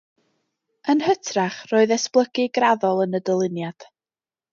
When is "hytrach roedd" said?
1.07-1.93